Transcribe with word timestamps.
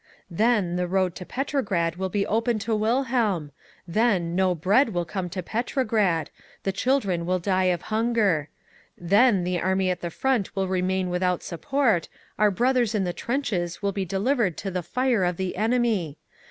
"Then, 0.31 0.77
the 0.77 0.87
road 0.87 1.13
to 1.17 1.27
Petrograd 1.27 1.95
will 1.97 2.09
be 2.09 2.25
open 2.25 2.57
to 2.65 2.73
Wilhelm. 2.75 3.51
Then, 3.87 4.35
no 4.35 4.55
bread 4.55 4.95
will 4.95 5.05
come 5.05 5.29
to 5.29 5.43
Petrograd, 5.43 6.31
the 6.63 6.71
children 6.71 7.27
will 7.27 7.37
die 7.37 7.65
of 7.65 7.83
hunger. 7.83 8.49
Then, 8.97 9.43
the 9.43 9.59
Army 9.61 9.91
as 9.91 9.99
the 9.99 10.09
front 10.09 10.55
will 10.55 10.67
remain 10.67 11.11
without 11.11 11.43
support, 11.43 12.09
our 12.39 12.49
brothers 12.49 12.95
in 12.95 13.03
the 13.03 13.13
trenches 13.13 13.83
will 13.83 13.91
be 13.91 14.03
delivered 14.05 14.57
to 14.57 14.71
the 14.71 14.81
fire 14.81 15.23
of 15.23 15.37
the 15.37 15.55
enemy. 15.55 16.17